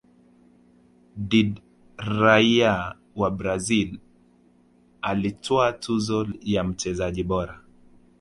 [1.27, 1.61] Did
[1.99, 3.99] raia wa brazil
[5.01, 7.61] alitwaa tuzo ya mchezaji bora